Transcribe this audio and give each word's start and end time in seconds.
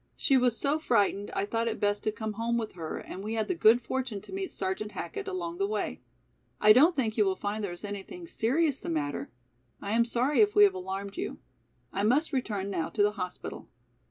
She 0.15 0.35
was 0.35 0.57
so 0.57 0.79
frightened 0.79 1.29
I 1.35 1.45
thought 1.45 1.67
it 1.67 1.79
best 1.79 2.03
to 2.05 2.11
come 2.11 2.33
home 2.33 2.57
with 2.57 2.71
her 2.71 2.97
and 2.97 3.23
we 3.23 3.35
had 3.35 3.47
the 3.47 3.53
good 3.53 3.83
fortune 3.83 4.19
to 4.21 4.33
meet 4.33 4.51
Sergeant 4.51 4.93
Hackett 4.93 5.27
along 5.27 5.59
the 5.59 5.67
way. 5.67 6.01
I 6.59 6.73
don't 6.73 6.95
think 6.95 7.17
you 7.17 7.23
will 7.23 7.35
find 7.35 7.63
there 7.63 7.71
is 7.71 7.83
anything 7.85 8.25
serious 8.25 8.79
the 8.81 8.89
matter; 8.89 9.29
I 9.79 9.91
am 9.91 10.05
sorry 10.05 10.41
if 10.41 10.55
we 10.55 10.63
have 10.63 10.73
alarmed 10.73 11.17
you. 11.17 11.37
I 11.93 12.01
must 12.01 12.33
return 12.33 12.71
now 12.71 12.89
to 12.89 13.03
the 13.03 13.11
hospital." 13.11 13.69